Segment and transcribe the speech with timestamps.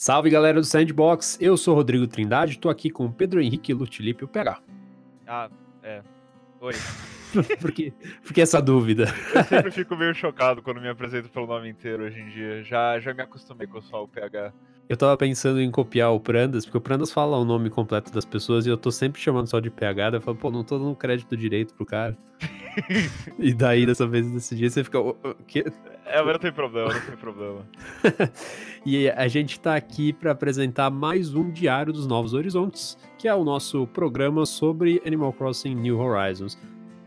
[0.00, 4.24] Salve galera do Sandbox, eu sou Rodrigo Trindade, tô aqui com o Pedro Henrique Lutilipe,
[4.24, 4.62] o PH.
[5.26, 5.50] Ah,
[5.82, 6.02] é.
[6.60, 6.72] Oi.
[7.60, 7.90] por, que,
[8.22, 9.12] por que essa dúvida?
[9.34, 12.62] Eu sempre fico meio chocado quando me apresento pelo nome inteiro hoje em dia.
[12.62, 14.52] Já, já me acostumei com só o PH.
[14.88, 18.24] Eu tava pensando em copiar o Prandas, porque o Prandas fala o nome completo das
[18.24, 20.10] pessoas e eu tô sempre chamando só de PH.
[20.10, 22.16] Daí eu falo, pô, não tô dando crédito direito pro cara.
[23.38, 24.98] e daí, dessa vez, desse dia, você fica.
[24.98, 25.60] O, o, que?
[26.06, 27.68] É, mas não tem problema, não tem problema.
[28.86, 33.34] e a gente tá aqui para apresentar mais um Diário dos Novos Horizontes, que é
[33.34, 36.56] o nosso programa sobre Animal Crossing New Horizons.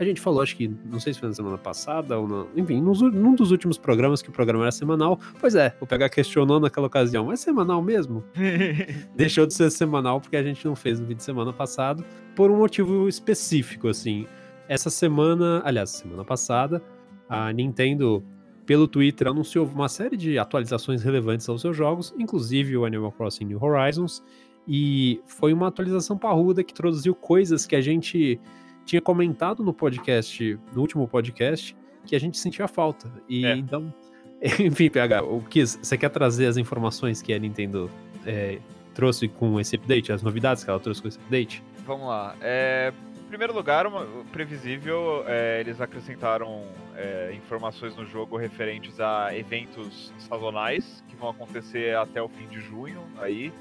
[0.01, 2.47] A gente falou, acho que, não sei se foi na semana passada ou não.
[2.55, 5.19] Enfim, nos, num dos últimos programas que o programa era semanal.
[5.39, 8.23] Pois é, o PH questionou naquela ocasião: é semanal mesmo?
[9.15, 12.03] Deixou de ser semanal porque a gente não fez no vídeo de semana passado,
[12.35, 14.25] por um motivo específico, assim.
[14.67, 16.81] Essa semana, aliás, semana passada,
[17.29, 18.23] a Nintendo,
[18.65, 23.45] pelo Twitter, anunciou uma série de atualizações relevantes aos seus jogos, inclusive o Animal Crossing
[23.45, 24.23] New Horizons.
[24.67, 28.39] E foi uma atualização parruda que introduziu coisas que a gente
[28.85, 33.11] tinha comentado no podcast, no último podcast, que a gente sentia falta.
[33.27, 33.55] E é.
[33.55, 33.93] então,
[34.59, 37.89] enfim, PH, o que você quer trazer as informações que a Nintendo
[38.25, 38.59] é,
[38.93, 41.63] trouxe com esse update, as novidades que ela trouxe com esse update?
[41.85, 42.35] Vamos lá.
[42.41, 42.91] É,
[43.25, 46.63] em primeiro lugar, uma, previsível, é, eles acrescentaram
[46.95, 52.59] é, informações no jogo referentes a eventos sazonais que vão acontecer até o fim de
[52.59, 53.01] junho.
[53.19, 53.53] Aí,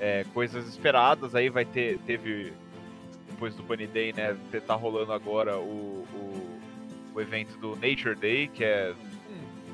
[0.00, 1.34] é, coisas esperadas.
[1.34, 2.52] Aí vai ter, teve
[3.38, 4.36] depois do Bunny Day, né?
[4.66, 6.60] Tá rolando agora o, o,
[7.14, 8.92] o evento do Nature Day, que é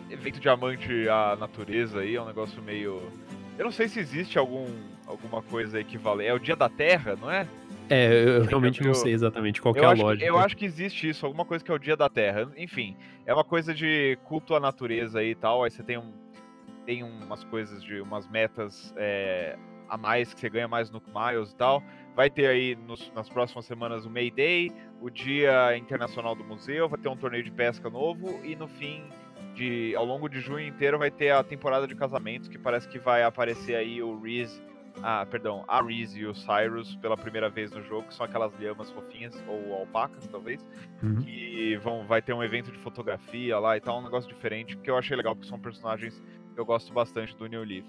[0.06, 3.02] um evento de amante à natureza aí, é um negócio meio.
[3.58, 4.66] Eu não sei se existe algum,
[5.06, 6.28] alguma coisa equivalente.
[6.28, 7.46] É o Dia da Terra, não é?
[7.88, 10.24] É, eu realmente não sei exatamente qual é a lógica.
[10.24, 12.50] Que, eu acho que existe isso, alguma coisa que é o Dia da Terra.
[12.58, 15.64] Enfim, é uma coisa de culto à natureza aí e tal.
[15.64, 16.12] Aí você tem um,
[16.84, 19.56] tem umas coisas de umas metas é,
[19.94, 21.82] a mais que você ganha mais no Miles e tal.
[22.14, 26.88] Vai ter aí nos, nas próximas semanas o May Day, o Dia Internacional do Museu,
[26.88, 29.04] vai ter um torneio de pesca novo e no fim
[29.54, 32.98] de ao longo de junho inteiro vai ter a temporada de casamentos que parece que
[32.98, 34.60] vai aparecer aí o Reese,
[35.00, 38.52] ah, perdão, a Reese e o Cyrus pela primeira vez no jogo, que são aquelas
[38.58, 40.66] lhamas fofinhas ou alpacas talvez,
[41.02, 41.22] uhum.
[41.22, 44.90] que vão vai ter um evento de fotografia lá e tal, um negócio diferente que
[44.90, 46.20] eu achei legal porque são personagens
[46.52, 47.86] que eu gosto bastante do New Leaf.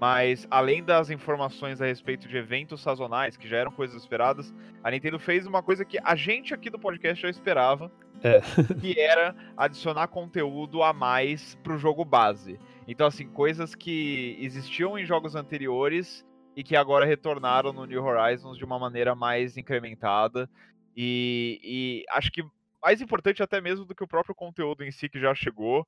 [0.00, 4.90] Mas além das informações a respeito de eventos sazonais, que já eram coisas esperadas, a
[4.90, 7.90] Nintendo fez uma coisa que a gente aqui do podcast já esperava,
[8.22, 8.40] é.
[8.80, 12.60] que era adicionar conteúdo a mais pro jogo base.
[12.86, 16.24] Então, assim, coisas que existiam em jogos anteriores
[16.56, 20.48] e que agora retornaram no New Horizons de uma maneira mais incrementada.
[20.96, 22.44] E, e acho que
[22.80, 25.84] mais importante até mesmo do que o próprio conteúdo em si que já chegou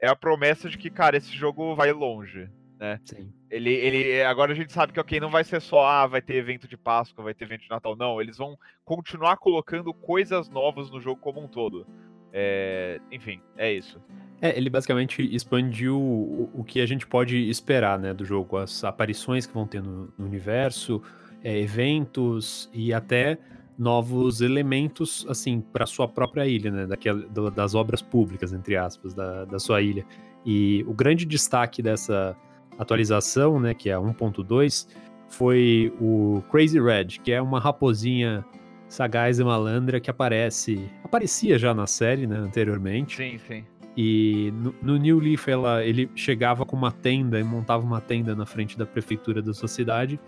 [0.00, 2.50] é a promessa de que, cara, esse jogo vai longe
[2.84, 3.00] né?
[3.02, 3.32] Sim.
[3.50, 6.34] Ele, ele, agora a gente sabe que, ok, não vai ser só, ah, vai ter
[6.34, 7.96] evento de Páscoa, vai ter evento de Natal.
[7.96, 11.86] Não, eles vão continuar colocando coisas novas no jogo como um todo.
[12.32, 14.00] É, enfim, é isso.
[14.42, 18.56] É, ele basicamente expandiu o, o, que a gente pode esperar, né, do jogo.
[18.58, 21.00] As aparições que vão ter no, no universo,
[21.42, 23.38] é, eventos e até
[23.78, 29.14] novos elementos, assim, para sua própria ilha, né, daquela, do, das obras públicas, entre aspas,
[29.14, 30.04] da, da sua ilha.
[30.44, 32.36] E o grande destaque dessa
[32.78, 34.88] atualização, né, que é a 1.2,
[35.28, 38.44] foi o Crazy Red, que é uma raposinha
[38.88, 43.16] sagaz e malandra que aparece, aparecia já na série, né, anteriormente.
[43.16, 43.64] Sim, sim.
[43.96, 48.34] E no, no, New Leaf ela, ele chegava com uma tenda e montava uma tenda
[48.34, 50.18] na frente da prefeitura da sua cidade.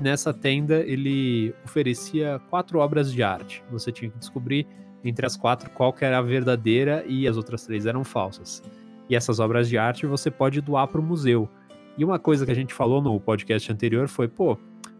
[0.00, 3.62] Nessa tenda ele oferecia quatro obras de arte.
[3.70, 4.66] Você tinha que descobrir
[5.04, 8.62] entre as quatro qual que era a verdadeira e as outras três eram falsas.
[9.08, 11.48] E essas obras de arte você pode doar para o museu.
[11.96, 14.58] E uma coisa que a gente falou no podcast anterior foi, pô,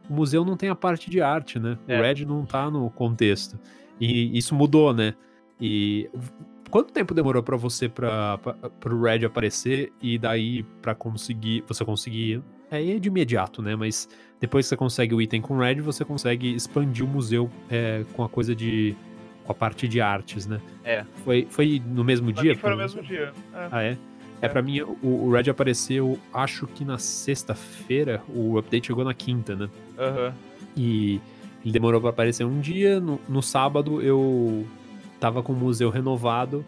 [0.09, 1.79] o museu não tem a parte de arte, né?
[1.89, 1.99] É.
[1.99, 3.59] O Red não tá no contexto.
[4.01, 5.15] E isso mudou, né?
[5.61, 6.11] E
[6.71, 8.39] quanto tempo demorou para você para
[8.85, 13.77] o Red aparecer e daí para conseguir, você conseguir é de imediato, né?
[13.77, 14.09] Mas
[14.41, 18.25] depois que você consegue o item com Red, você consegue expandir o museu é, com
[18.25, 18.97] a coisa de
[19.45, 20.61] com a parte de artes, né?
[20.85, 21.05] É.
[21.25, 22.57] Foi, foi no mesmo pra dia?
[22.57, 23.33] foi no mesmo dia.
[23.53, 23.69] É.
[23.71, 23.99] Ah, é?
[24.43, 29.15] É, pra mim, o, o Red apareceu, acho que na sexta-feira, o update chegou na
[29.15, 29.69] quinta, né?
[29.97, 30.27] Aham.
[30.27, 30.33] Uhum.
[30.77, 31.21] E
[31.65, 34.67] ele demorou para aparecer um dia, no, no, sábado eu
[35.21, 36.65] tava com o museu renovado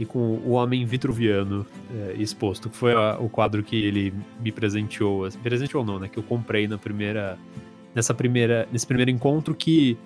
[0.00, 1.64] e com o Homem Vitruviano
[1.94, 6.18] é, exposto, que foi a, o quadro que ele me presenteou, presenteou não, né, que
[6.18, 7.38] eu comprei na primeira,
[7.94, 9.96] nessa primeira, nesse primeiro encontro que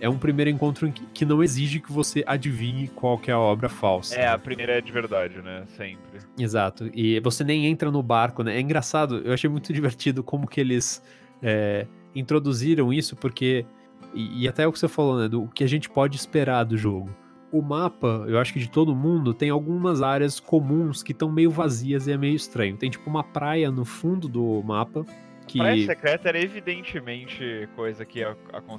[0.00, 4.16] é um primeiro encontro que não exige que você adivinhe qual é a obra falsa.
[4.16, 5.64] É, a primeira é de verdade, né?
[5.76, 6.20] Sempre.
[6.38, 6.90] Exato.
[6.94, 8.56] E você nem entra no barco, né?
[8.56, 11.02] É engraçado, eu achei muito divertido como que eles
[11.42, 13.66] é, introduziram isso, porque.
[14.14, 15.28] E, e, até o que você falou, né?
[15.28, 17.10] Do que a gente pode esperar do jogo.
[17.52, 21.50] O mapa, eu acho que de todo mundo, tem algumas áreas comuns que estão meio
[21.50, 22.76] vazias e é meio estranho.
[22.76, 25.04] Tem tipo uma praia no fundo do mapa
[25.50, 25.58] que...
[25.58, 28.36] Praia secreta era evidentemente coisa que ia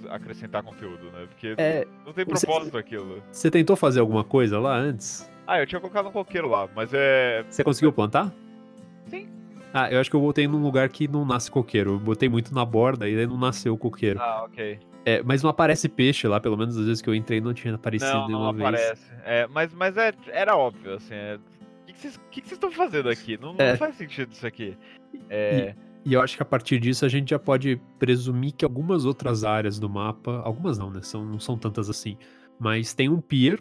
[0.09, 1.27] acrescentar conteúdo, né?
[1.27, 3.21] Porque é, não tem propósito você, aquilo.
[3.29, 5.29] Você tentou fazer alguma coisa lá antes?
[5.45, 7.43] Ah, eu tinha colocado um coqueiro lá, mas é.
[7.49, 8.33] Você conseguiu plantar?
[9.07, 9.27] Sim.
[9.73, 11.93] Ah, eu acho que eu botei num lugar que não nasce coqueiro.
[11.93, 14.19] Eu botei muito na borda e aí não nasceu coqueiro.
[14.21, 14.79] Ah, ok.
[15.05, 17.75] É, mas não aparece peixe lá, pelo menos às vezes que eu entrei não tinha
[17.75, 18.67] aparecido não, nenhuma não vez.
[18.67, 19.11] aparece.
[19.25, 21.13] É, mas mas é, era óbvio, assim.
[21.13, 21.37] É...
[21.37, 23.37] O que vocês que que estão fazendo aqui?
[23.37, 23.75] Não, não é.
[23.75, 24.77] faz sentido isso aqui.
[25.29, 25.75] É.
[25.75, 25.90] E...
[26.03, 29.43] E eu acho que a partir disso a gente já pode presumir que algumas outras
[29.43, 31.01] áreas do mapa, algumas não, né?
[31.03, 32.17] São, não são tantas assim.
[32.59, 33.59] Mas tem um pier,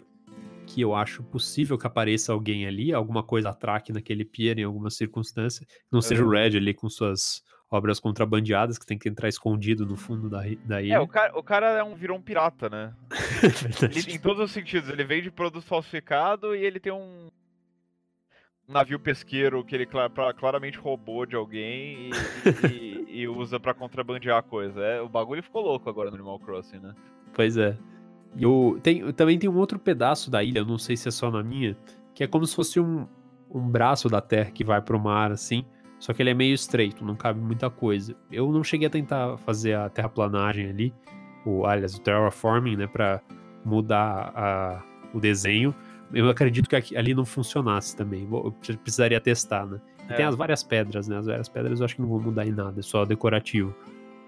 [0.65, 4.89] que eu acho possível que apareça alguém ali, alguma coisa atraque naquele pier em alguma
[4.89, 5.65] circunstância.
[5.91, 6.01] Não é.
[6.01, 10.29] seja o Red ali com suas obras contrabandeadas, que tem que entrar escondido no fundo
[10.29, 10.95] da, da ilha.
[10.95, 12.93] É, o cara, o cara é um, virou um pirata, né?
[13.95, 14.89] ele, em todos os sentidos.
[14.89, 17.29] Ele vende produto falsificado e ele tem um,
[18.71, 19.87] navio pesqueiro que ele
[20.37, 22.11] claramente roubou de alguém e,
[22.67, 24.79] e, e usa para contrabandear coisa.
[24.81, 26.95] É, o bagulho ficou louco agora no Animal Crossing, né?
[27.33, 27.77] Pois é.
[28.35, 31.75] E também tem um outro pedaço da ilha, não sei se é só na minha,
[32.15, 33.05] que é como se fosse um,
[33.49, 35.65] um braço da terra que vai pro mar, assim.
[35.99, 38.15] Só que ele é meio estreito, não cabe muita coisa.
[38.31, 40.93] Eu não cheguei a tentar fazer a terraplanagem ali,
[41.45, 43.21] o, aliás, o terraforming, né, pra
[43.63, 44.83] mudar a,
[45.13, 45.75] o desenho
[46.13, 48.27] eu acredito que ali não funcionasse também.
[48.31, 48.51] Eu
[48.83, 49.79] precisaria testar, né?
[50.09, 50.15] E é.
[50.15, 51.17] tem as várias pedras, né?
[51.17, 53.75] As várias pedras eu acho que não vão mudar em nada, é só decorativo.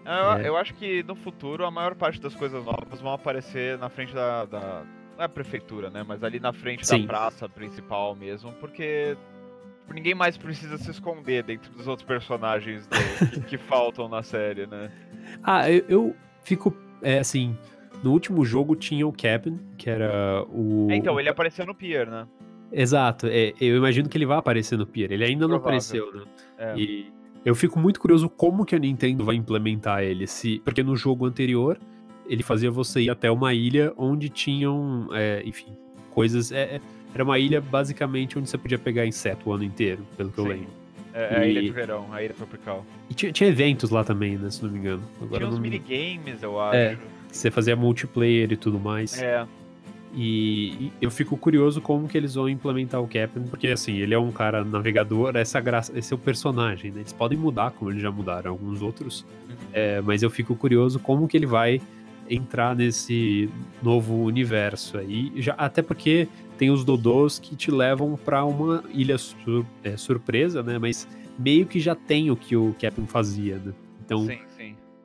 [0.05, 0.47] Eu, é.
[0.49, 4.13] eu acho que no futuro a maior parte das coisas novas vão aparecer na frente
[4.13, 4.45] da.
[4.45, 4.83] da
[5.15, 6.03] não é a prefeitura, né?
[6.05, 7.01] Mas ali na frente Sim.
[7.01, 9.15] da praça principal mesmo, porque
[9.93, 14.65] ninguém mais precisa se esconder dentro dos outros personagens do, que, que, faltam na série,
[14.65, 14.91] né?
[15.43, 17.55] Ah, eu, eu fico, é, assim,
[18.03, 20.87] no último jogo tinha o Captain, que era o.
[20.91, 22.27] É, então, ele apareceu no Pier, né?
[22.71, 25.11] Exato, é, eu imagino que ele vai aparecer no Pier.
[25.11, 25.49] Ele ainda Provável.
[25.49, 26.23] não apareceu, né?
[26.57, 26.75] É.
[26.77, 27.11] E
[27.45, 30.27] eu fico muito curioso como que a Nintendo vai implementar ele.
[30.27, 31.77] Se, porque no jogo anterior
[32.27, 35.77] ele fazia você ir até uma ilha onde tinham, é, enfim,
[36.11, 36.51] coisas.
[36.51, 36.81] É, é
[37.13, 40.41] era uma ilha basicamente onde você podia pegar inseto o ano inteiro, pelo que Sim.
[40.41, 40.69] eu lembro.
[41.13, 42.83] É, é a ilha de verão, a ilha tropical.
[43.07, 45.03] E tinha, tinha, eventos lá também, né, se não me engano.
[45.21, 45.61] Agora tinha uns não...
[45.61, 46.97] minigames, eu acho.
[47.33, 49.21] Você fazia multiplayer e tudo mais.
[49.21, 49.45] É.
[50.15, 54.13] E, e, eu fico curioso como que eles vão implementar o Captain, porque assim, ele
[54.13, 56.99] é um cara navegador, essa graça, esse é o personagem, né?
[56.99, 59.55] Eles podem mudar, como eles já mudaram alguns outros, uhum.
[59.73, 61.81] é, mas eu fico curioso como que ele vai
[62.29, 63.49] entrar nesse
[63.81, 66.27] novo universo aí, já, até porque
[66.59, 70.77] tem os Dodôs que te levam para uma ilha sur, é, surpresa, né?
[70.77, 71.07] Mas
[71.39, 73.73] meio que já tem o que o Captain fazia, né?
[74.05, 74.37] Então, sim.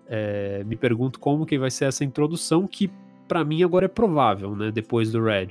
[0.08, 2.90] É, me pergunto como que vai ser essa introdução, que
[3.28, 4.70] para mim agora é provável, né?
[4.70, 5.50] Depois do Red.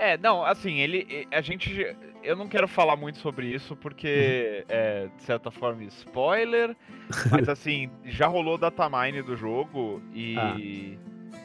[0.00, 1.28] É, não, assim, ele.
[1.30, 1.94] A gente.
[2.22, 4.74] Eu não quero falar muito sobre isso, porque uhum.
[4.74, 6.74] é, de certa forma, spoiler.
[7.30, 10.56] mas assim, já rolou datamine do jogo e ah.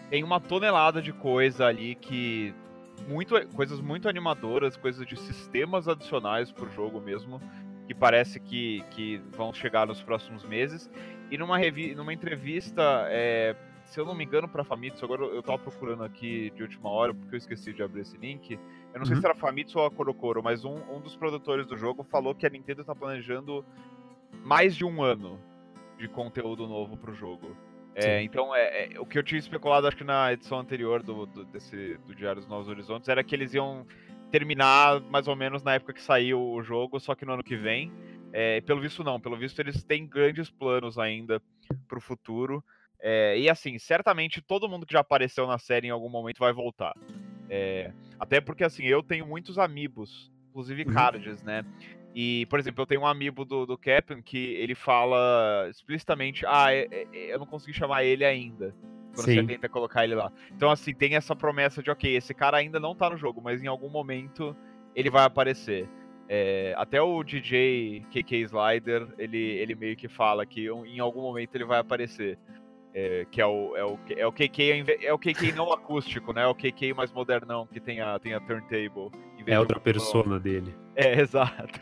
[0.09, 2.53] tem uma tonelada de coisa ali que.
[3.09, 7.41] Muito, coisas muito animadoras, coisas de sistemas adicionais pro jogo mesmo,
[7.85, 10.89] que parece que, que vão chegar nos próximos meses.
[11.31, 13.55] E numa, revi numa entrevista, é,
[13.85, 17.13] se eu não me engano, para Famitsu, agora eu tava procurando aqui de última hora,
[17.13, 18.51] porque eu esqueci de abrir esse link.
[18.51, 18.59] Eu
[18.93, 19.05] não uhum.
[19.05, 22.33] sei se era Famitsu ou a Korokoro, mas um, um dos produtores do jogo falou
[22.35, 23.65] que a Nintendo tá planejando
[24.43, 25.39] mais de um ano
[25.97, 27.55] de conteúdo novo pro jogo.
[27.95, 31.25] É, então, é, é, o que eu tinha especulado, acho que na edição anterior do,
[31.25, 33.85] do, desse, do Diário dos Novos Horizontes, era que eles iam
[34.29, 37.55] terminar mais ou menos na época que saiu o jogo, só que no ano que
[37.55, 37.91] vem.
[38.37, 39.17] É, pelo visto, não.
[39.17, 41.41] Pelo visto, eles têm grandes planos ainda
[41.87, 42.61] para o futuro.
[42.99, 46.51] É, e assim, certamente todo mundo que já apareceu na série em algum momento vai
[46.51, 46.93] voltar.
[47.49, 50.93] É, até porque, assim, eu tenho muitos amigos, inclusive uhum.
[50.93, 51.63] cards, né?
[52.13, 56.73] E, por exemplo, eu tenho um amigo do, do Captain que ele fala explicitamente: Ah,
[57.13, 58.75] eu não consegui chamar ele ainda.
[59.13, 59.35] Quando Sim.
[59.35, 60.29] você tenta colocar ele lá.
[60.51, 63.63] Então, assim, tem essa promessa de, ok, esse cara ainda não tá no jogo, mas
[63.63, 64.53] em algum momento
[64.93, 65.87] ele vai aparecer.
[66.27, 71.53] É, até o DJ KK Slider, ele, ele meio que fala que em algum momento
[71.55, 72.37] ele vai aparecer.
[72.97, 76.43] É, que é o, é, o, é o KK é o KK não acústico, né?
[76.43, 79.11] É o KK mais modernão que tem a, tem a turntable.
[79.45, 80.73] É outra persona dele.
[80.95, 81.81] É, exato.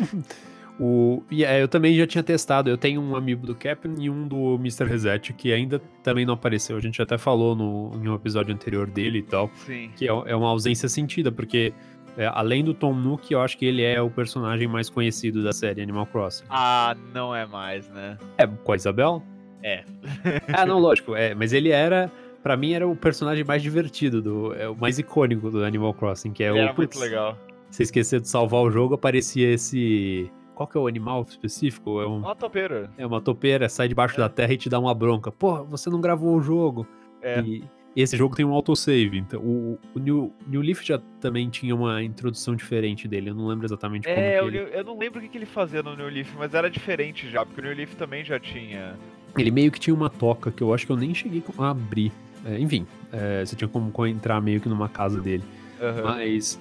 [0.78, 2.68] O, e é, eu também já tinha testado.
[2.68, 4.84] Eu tenho um amigo do Captain e um do Mr.
[4.84, 6.76] Reset que ainda também não apareceu.
[6.76, 9.50] A gente até falou no, em um episódio anterior dele e tal.
[9.54, 9.90] Sim.
[9.94, 11.72] Que é, é uma ausência sentida, porque
[12.16, 15.52] é, além do Tom Nook, eu acho que ele é o personagem mais conhecido da
[15.52, 16.44] série Animal Crossing.
[16.48, 18.16] Ah, não é mais, né?
[18.38, 19.22] É, com a Isabel?
[19.62, 19.84] É.
[20.52, 21.14] ah, não, lógico.
[21.16, 22.10] É, mas ele era.
[22.42, 26.30] Pra mim, era o personagem mais divertido, do, é, o mais icônico do Animal Crossing,
[26.32, 26.62] que é ele o.
[26.62, 27.38] Era muito legal.
[27.70, 30.30] Se esquecer de salvar o jogo, aparecia esse.
[30.54, 32.00] Qual que é o animal específico?
[32.00, 32.88] É um, Uma topeira.
[32.96, 34.18] é uma topeira, sai debaixo É.
[34.18, 35.32] da terra e te dá uma bronca.
[35.32, 36.86] Pô, você não gravou o jogo.
[37.20, 37.40] É.
[37.40, 37.64] E
[38.02, 39.18] esse jogo tem um autosave.
[39.18, 43.30] Então, o, o New, New Leaf já também tinha uma introdução diferente dele.
[43.30, 44.58] Eu não lembro exatamente como É, ele...
[44.72, 47.60] Eu não lembro o que, ele fazia no New Leaf, mas era diferente já, porque
[47.60, 48.96] o New Leaf também já tinha.
[49.36, 52.12] Ele meio que tinha uma toca que eu acho que eu nem cheguei a abrir.
[52.44, 55.42] É, enfim, é, você tinha como co- entrar meio que numa casa dele.
[55.80, 56.02] Aham.
[56.02, 56.58] Mas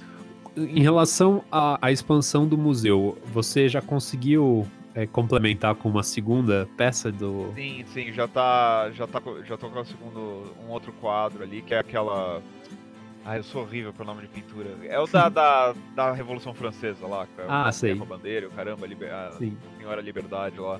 [0.56, 6.68] em relação à, à expansão do museu, você já conseguiu é, complementar com uma segunda
[6.78, 7.52] peça do.
[7.56, 8.92] Sim, sim, já tá.
[8.92, 9.22] Já tá.
[9.46, 10.54] Já tô com o segundo.
[10.66, 12.42] um outro quadro ali, que é aquela.
[13.26, 14.70] Ah, eu sou horrível pro nome de pintura.
[14.84, 17.96] É o da, da, da Revolução Francesa lá, a, Ah, sei.
[17.96, 19.58] com a bandeira, o caramba, liber, a Sim.
[19.78, 20.80] Senhora Liberdade lá.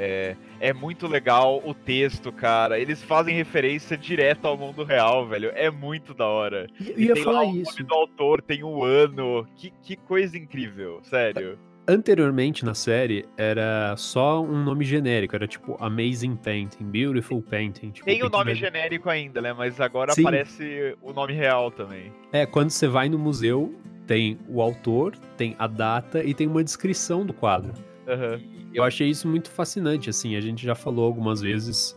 [0.00, 2.78] É, é muito legal o texto, cara.
[2.78, 5.50] Eles fazem referência direto ao mundo real, velho.
[5.56, 6.68] É muito da hora.
[6.78, 7.72] Eu E ia tem falar lá o isso.
[7.72, 9.44] nome do autor, tem o ano.
[9.56, 11.58] Que, que coisa incrível, sério.
[11.90, 17.92] Anteriormente na série era só um nome genérico, era tipo Amazing Painting, Beautiful Painting.
[17.92, 19.54] Tipo, Tem o nome genérico ainda, né?
[19.54, 20.20] Mas agora Sim.
[20.20, 22.12] aparece o nome real também.
[22.30, 23.74] É, quando você vai no museu,
[24.06, 27.72] tem o autor, tem a data e tem uma descrição do quadro.
[28.06, 28.38] Aham.
[28.74, 31.96] Eu achei isso muito fascinante, assim, a gente já falou algumas vezes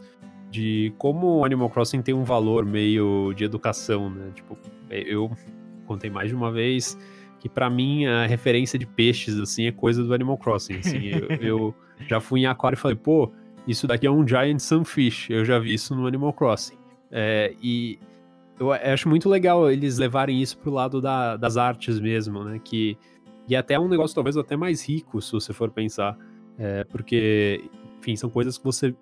[0.50, 4.32] de como o Animal Crossing tem um valor meio de educação, né?
[4.34, 4.58] Tipo,
[4.90, 5.30] eu
[5.86, 6.98] contei mais de uma vez
[7.42, 11.08] que pra mim a referência de peixes, assim, é coisa do Animal Crossing, assim.
[11.10, 11.76] eu, eu
[12.08, 13.32] já fui em aquário e falei, pô,
[13.68, 16.78] isso daqui é um Giant Sunfish, eu já vi isso no Animal Crossing.
[17.12, 17.98] É, e
[18.60, 22.62] eu acho muito legal eles levarem isso pro lado da- das artes mesmo, né?
[22.64, 22.96] Que,
[23.48, 26.16] e até é um negócio talvez até mais rico, se você for pensar.
[26.60, 27.64] É, porque,
[28.00, 28.94] enfim, são coisas que você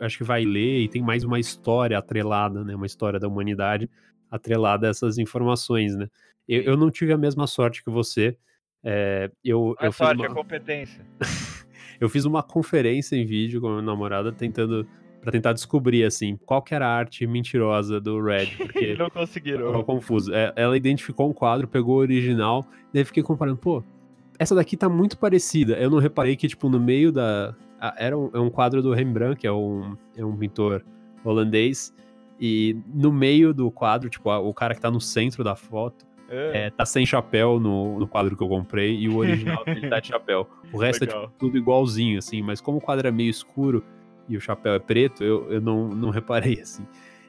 [0.00, 2.76] acho que vai ler e tem mais uma história atrelada, né?
[2.76, 3.90] Uma história da humanidade
[4.30, 6.08] atrelada a essas informações, né?
[6.48, 8.36] Eu, eu não tive a mesma sorte que você.
[8.82, 11.04] É, eu, é eu, fiz sorte, uma, é competência.
[12.00, 14.86] eu fiz uma conferência em vídeo com a minha namorada tentando
[15.22, 19.72] para tentar descobrir assim qual que era a arte mentirosa do Red, porque não conseguiram.
[19.72, 20.34] tava confuso.
[20.34, 23.82] É, Ela identificou um quadro, pegou o original, daí fiquei comparando, pô,
[24.38, 25.78] essa daqui tá muito parecida.
[25.78, 27.54] Eu não reparei que, tipo, no meio da.
[27.80, 30.84] a- Era um, é um quadro do Rembrandt, que é um, é um pintor
[31.24, 31.94] holandês,
[32.38, 36.04] e no meio do quadro, tipo, a- o cara que tá no centro da foto,
[36.34, 39.88] É, é, tá sem chapéu no, no quadro que eu comprei, e o original dele
[39.88, 40.48] tá de chapéu.
[40.72, 41.22] O resto é, Legal.
[41.24, 43.84] tipo, tudo igualzinho, assim, mas como o quadro é meio escuro
[44.28, 46.86] e o chapéu é preto, eu, eu não, não reparei, assim.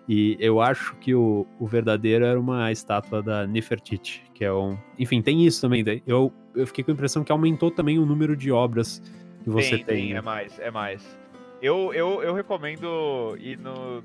[0.08, 4.78] E eu acho que o, o verdadeiro era uma estátua da Nefertiti, que é um.
[5.00, 5.84] Enfim, tem isso também.
[5.84, 9.02] daí Eu, eu fiquei com a impressão que aumentou também o número de obras
[9.44, 10.12] que você tem.
[10.12, 10.22] é né?
[10.22, 11.18] mais, é mais.
[11.62, 14.04] Eu, eu, eu recomendo ir no.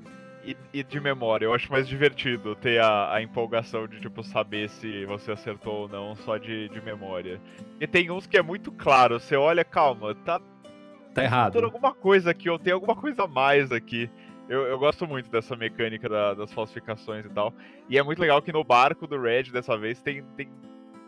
[0.73, 5.05] Ir de memória, eu acho mais divertido ter a, a empolgação de, tipo, saber se
[5.05, 7.39] você acertou ou não só de, de memória.
[7.79, 10.41] E tem uns que é muito claro, você olha, calma, tá
[11.13, 11.63] Tá errado.
[11.63, 14.09] alguma coisa aqui, ou tem alguma coisa a mais aqui.
[14.49, 17.53] Eu, eu gosto muito dessa mecânica da- das falsificações e tal.
[17.89, 20.49] E é muito legal que no barco do Red, dessa vez, tem, tem,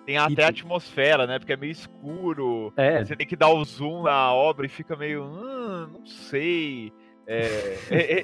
[0.05, 1.39] tem até tem- a atmosfera, né?
[1.39, 2.71] Porque é meio escuro.
[2.77, 5.23] É, Você tem que dar o zoom na obra e fica meio.
[5.23, 6.93] Hum, não sei.
[7.25, 7.77] É,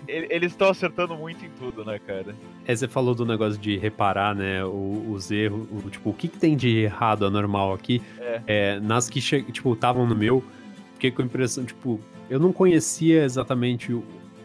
[0.07, 2.35] eles estão acertando muito em tudo, né, cara?
[2.65, 6.37] é, você falou do negócio de reparar, né, os erros, o, tipo, o que, que
[6.37, 8.01] tem de errado anormal aqui.
[8.19, 8.41] É.
[8.47, 10.43] É, nas que, tipo, estavam no meu,
[10.95, 13.97] fiquei com a impressão, tipo, eu não conhecia exatamente.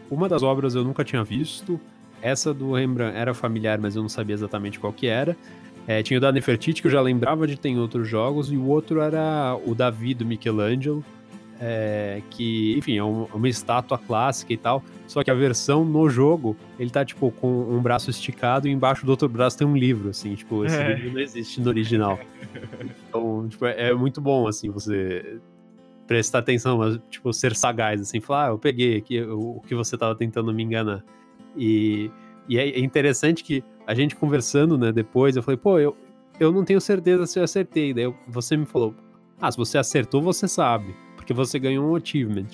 [0.09, 1.79] Uma das obras eu nunca tinha visto.
[2.21, 5.37] Essa do Rembrandt era familiar, mas eu não sabia exatamente qual que era.
[5.87, 8.57] É, tinha o da Nefertiti, que eu já lembrava de ter em outros jogos, e
[8.57, 11.05] o outro era o Davi do Michelangelo,
[11.59, 14.83] é, que, enfim, é um- uma estátua clássica e tal.
[15.07, 19.05] Só que a versão no jogo, ele tá, tipo, com um braço esticado e embaixo
[19.05, 20.95] do outro braço tem um livro, assim, tipo, esse É.
[20.95, 22.19] livro não existe no original.
[23.09, 25.39] Então, tipo, é, é muito bom, assim, você
[26.07, 29.97] prestar atenção, mas, tipo, ser sagaz, assim, falar, ah, eu peguei aqui o, que você
[29.97, 31.03] tava tentando me enganar.
[31.55, 32.11] E,
[32.49, 35.95] e é interessante que a gente conversando, né, depois, eu falei, pô, eu,
[36.39, 37.93] eu não tenho certeza se eu acertei.
[37.93, 38.93] Daí você me falou,
[39.39, 40.93] ah, se você acertou, você sabe,
[41.25, 42.45] porque você ganhou um achievement.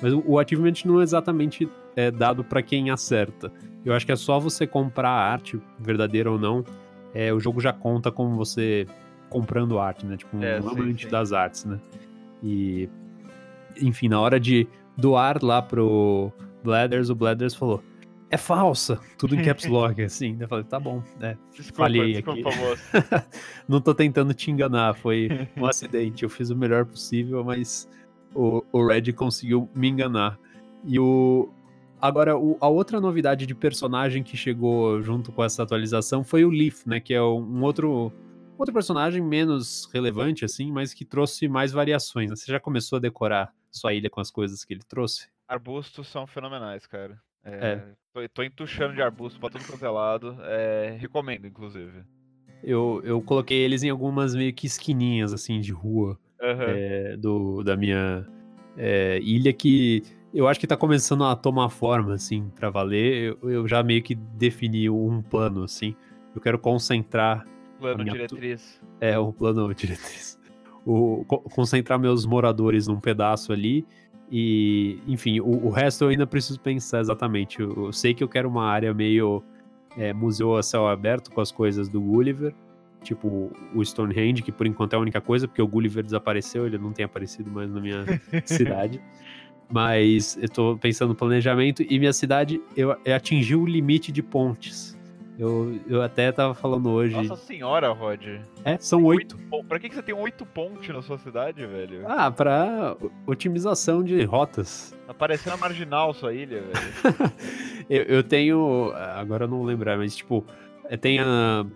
[0.00, 3.52] Mas o, o achievement não é exatamente é, dado pra quem acerta.
[3.84, 6.64] Eu acho que é só você comprar a arte, verdadeira ou não,
[7.12, 8.86] é, o jogo já conta como você
[9.28, 10.16] comprando arte, né?
[10.16, 11.78] Tipo, um É, amante das artes, né?
[12.42, 12.88] E,
[13.80, 14.66] enfim, na hora de
[14.96, 17.82] doar lá pro Bladders, o Bladders falou:
[18.30, 20.36] é falsa, tudo em caps lock, assim.
[20.40, 21.36] Eu falei, tá bom, né?
[21.52, 22.58] Desculpa, Falhei desculpa, aqui.
[22.58, 22.82] moço.
[23.68, 26.22] Não tô tentando te enganar, foi um acidente.
[26.22, 27.86] Eu fiz o melhor possível, mas
[28.34, 30.38] o, o Red conseguiu me enganar.
[30.84, 31.48] E o.
[32.00, 36.50] Agora, o- a outra novidade de personagem que chegou junto com essa atualização foi o
[36.50, 37.00] Leaf, né?
[37.00, 38.12] Que é um outro.
[38.56, 42.30] Outro personagem menos relevante, assim, mas que trouxe mais variações.
[42.30, 42.36] né?
[42.36, 45.28] Você já começou a decorar sua ilha com as coisas que ele trouxe?
[45.48, 47.20] Arbustos são fenomenais, cara.
[47.44, 47.84] É, É.
[48.12, 50.36] Tô, tô entuchando de arbusto pra tudo quanto é lado.
[50.42, 52.04] É, recomendo, inclusive.
[52.62, 56.16] Eu, eu coloquei eles em algumas meio que esquininhas, assim, de rua.
[56.42, 56.64] Aham.
[56.68, 58.26] é, do, da minha
[58.76, 63.36] é, ilha que eu acho que tá começando a tomar forma, assim, pra valer.
[63.42, 65.94] Eu, eu já meio que defini um plano, assim.
[66.34, 67.46] Eu quero concentrar,
[67.78, 68.80] Plano diretriz.
[69.00, 70.38] é, um plano diretriz.
[70.84, 73.86] O, co- concentrar meus moradores num pedaço ali.
[74.30, 77.60] E, enfim, o, o resto eu ainda preciso pensar exatamente.
[77.60, 79.40] Eu, eu sei que eu quero uma área meio
[79.96, 82.52] é, museu a céu aberto com as coisas do Gulliver.
[83.04, 86.78] Tipo o Stonehenge, que por enquanto é a única coisa, porque o Gulliver desapareceu, ele
[86.78, 88.04] não tem aparecido mais na minha
[88.44, 89.00] cidade.
[89.70, 94.22] Mas eu tô pensando no planejamento e minha cidade eu, eu atingiu o limite de
[94.22, 94.94] pontes.
[95.38, 97.14] Eu, eu até tava falando hoje.
[97.14, 98.24] Nossa senhora, Rod.
[98.64, 99.36] É, são oito.
[99.68, 102.04] Pra que, que você tem oito pontes na sua cidade, velho?
[102.06, 102.96] Ah, pra
[103.26, 104.96] otimização de rotas.
[105.06, 107.32] Tá parecendo a marginal sua ilha, velho.
[107.90, 108.92] eu, eu tenho.
[108.94, 110.46] Agora eu não lembrar, mas tipo,
[110.84, 111.66] é, tem a.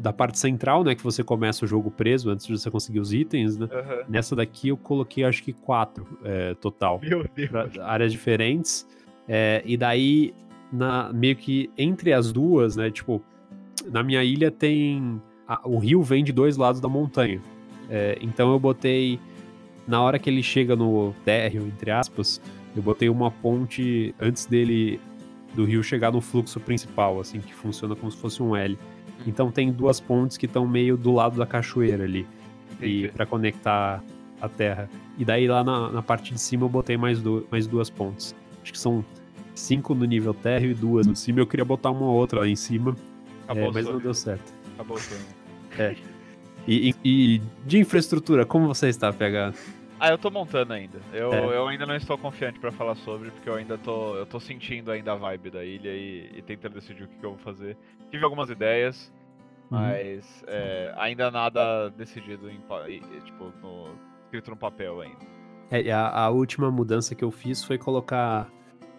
[0.00, 0.94] Da parte central, né?
[0.94, 3.68] Que você começa o jogo preso antes de você conseguir os itens, né?
[3.72, 4.04] Aham.
[4.08, 7.00] Nessa daqui eu coloquei acho que quatro é, total.
[7.02, 7.78] Meu Deus.
[7.80, 8.86] áreas diferentes.
[9.28, 10.32] É, e daí,
[10.72, 12.90] na, meio que entre as duas, né?
[12.90, 13.20] Tipo,
[13.90, 15.20] na minha ilha tem.
[15.46, 17.40] a- o rio vem de dois lados da montanha.
[17.90, 19.18] É, então eu botei.
[19.86, 22.40] Na hora que ele chega no térreo, entre aspas,
[22.74, 24.98] eu botei uma ponte antes dele.
[25.54, 28.76] do rio chegar no fluxo principal, assim, que funciona como se fosse um L.
[29.26, 32.26] Então tem duas pontes que estão meio do lado da cachoeira ali
[32.80, 34.02] e para conectar
[34.40, 34.88] a terra.
[35.18, 38.34] E daí lá na, na parte de cima eu botei mais, du mais duas pontes.
[38.62, 39.04] Acho que são
[39.54, 41.40] cinco no nível térreo e duas no cima.
[41.40, 42.96] Eu queria botar uma outra lá em cima,
[43.44, 44.52] Acabou é, mas não deu certo.
[44.74, 45.20] Acabou o sonho.
[46.66, 46.94] E, e-
[47.36, 49.52] e de infraestrutura, como você está, PH?
[50.04, 50.98] Ah, eu tô montando ainda.
[51.12, 51.56] Eu, É.
[51.56, 54.14] eu ainda não estou confiante pra falar sobre, porque eu ainda tô.
[54.16, 57.24] Eu tô sentindo ainda a vibe da ilha e, e tentando decidir o que, que
[57.24, 57.76] eu vou fazer.
[58.10, 59.10] Tive algumas ideias,
[59.70, 59.78] Uhum.
[59.78, 62.58] mas é, ainda nada decidido em,
[63.24, 65.16] tipo, no- escrito no papel ainda.
[65.70, 68.46] É, e a, a última mudança que eu fiz foi colocar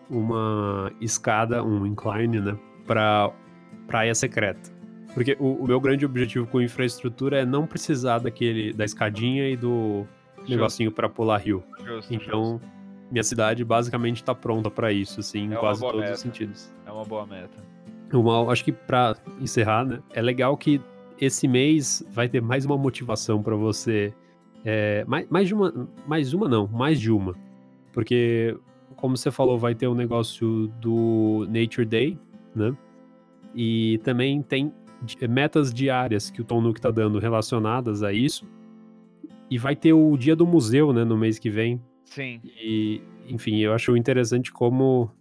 [0.09, 3.31] uma escada, um incline, né, pra
[3.87, 4.73] praia secreta.
[5.13, 9.55] Porque o, o meu grande objetivo com infraestrutura é não precisar daquele da escadinha e
[9.55, 10.05] do
[10.49, 11.63] negocinho pra pular rio.
[11.79, 12.61] Justo, justo, Então,
[13.11, 16.13] minha cidade basicamente tá pronta pra isso, assim, em É uma quase todos meta.
[16.13, 16.73] os sentidos.
[16.85, 17.63] é uma boa meta.
[18.13, 20.79] Uma, acho que pra encerrar, né, é legal que
[21.19, 24.13] esse mês vai ter mais uma motivação pra você.
[24.63, 25.87] é, mais, mais de uma.
[26.07, 27.35] Mais uma não, mais de uma.
[27.93, 28.57] Porque,
[28.95, 32.17] como você falou, vai ter o negócio do Nature Day,
[32.55, 32.75] né?
[33.55, 34.73] E também tem
[35.29, 38.45] metas diárias que o Tom Nook tá dando relacionadas a isso.
[39.49, 41.81] E vai ter o dia do museu, né, no mês que vem.
[42.03, 42.41] Sim.
[42.43, 45.11] E, enfim, eu acho interessante como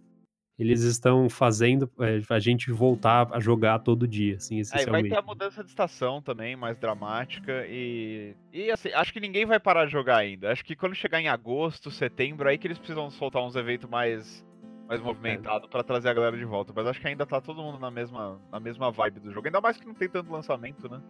[0.57, 5.09] eles estão fazendo é, a gente voltar a jogar todo dia, assim, essencialmente.
[5.09, 7.65] vai ter a mudança de estação também, mais dramática.
[7.67, 8.33] E.
[8.53, 10.51] E assim, acho que ninguém vai parar de jogar ainda.
[10.51, 14.45] Acho que quando chegar em agosto, setembro, aí que eles precisam soltar uns eventos mais.
[14.87, 16.71] Mais movimentados pra trazer a galera de volta.
[16.75, 19.47] Mas acho que ainda tá todo mundo na mesma, na mesma vibe do jogo.
[19.47, 21.01] Ainda mais que não tem tanto lançamento, né?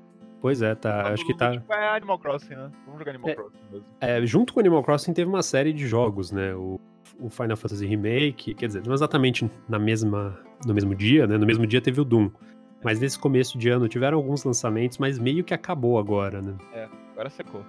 [0.46, 1.08] Pois é, tá.
[1.12, 1.54] Acho que tá.
[1.54, 2.70] Tipo, é Animal Crossing, né?
[2.86, 3.34] Vamos jogar Animal É.
[3.34, 3.86] Crossing mesmo.
[4.00, 6.54] é, junto com Animal Crossing teve uma série de jogos, né?
[6.54, 6.80] O,
[7.20, 11.36] o Final Fantasy Remake, quer dizer, não exatamente na mesma, no mesmo dia, né?
[11.40, 12.30] No mesmo dia teve o Doom.
[12.84, 16.54] Mas nesse começo de ano tiveram alguns lançamentos, mas meio que acabou agora, né?
[17.14, 17.66] Agora secou.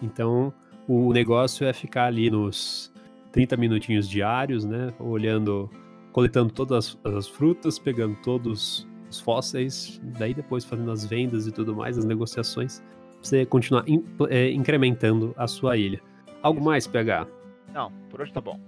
[0.00, 0.50] Então,
[0.88, 2.90] o negócio é ficar ali nos
[3.32, 4.94] 30 minutinhos diários, né?
[4.98, 5.68] Olhando,
[6.10, 11.52] coletando todas as, as frutas, pegando todos os fósseis, daí depois fazendo as vendas e
[11.52, 16.00] tudo mais, as negociações, pra você continuar in- é, incrementando a sua ilha.
[16.42, 17.26] Algo mais, PH?
[17.74, 18.58] Não, por hoje tá bom.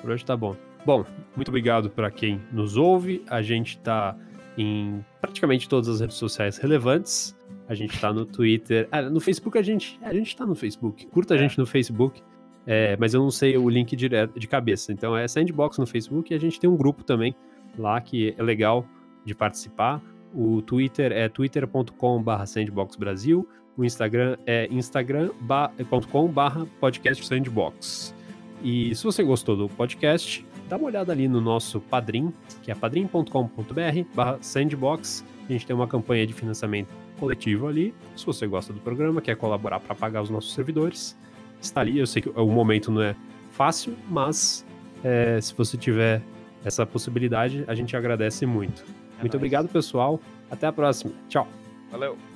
[0.00, 0.56] Por hoje tá bom.
[0.84, 1.04] Bom,
[1.36, 3.22] muito obrigado para quem nos ouve.
[3.28, 4.16] A gente tá
[4.56, 7.36] em praticamente todas as redes sociais relevantes.
[7.68, 8.88] A gente tá no Twitter.
[8.90, 9.98] Ah, no Facebook a gente.
[10.02, 11.06] A gente tá no Facebook.
[11.06, 11.40] Curta a É.
[11.40, 12.22] gente no Facebook.
[12.66, 14.92] É, mas eu não sei o link direto de cabeça.
[14.92, 17.34] Então é Sandbox no Facebook e a gente tem um grupo também
[17.78, 18.84] lá que é legal
[19.24, 20.00] de participar.
[20.34, 23.48] O Twitter é twitter.com.br sandboxbrasil.
[23.76, 28.14] O Instagram é instagram.com/barra podcast sandbox.
[28.62, 32.74] E se você gostou do podcast, dá uma olhada ali no nosso Padrim, que é
[32.74, 35.24] padrim.com.br/barra sandbox.
[35.48, 37.94] A gente tem uma campanha de financiamento coletivo ali.
[38.14, 41.16] Se você gosta do programa, quer colaborar para pagar os nossos servidores,
[41.60, 41.98] está ali.
[41.98, 43.16] Eu sei que o momento não é
[43.50, 44.64] fácil, mas
[45.02, 46.22] é, se você tiver
[46.64, 48.84] essa possibilidade, a gente agradece muito.
[49.20, 49.36] É muito nice.
[49.36, 50.20] obrigado, pessoal.
[50.50, 51.12] Até a próxima.
[51.28, 51.46] Tchau.
[51.90, 52.29] Valeu.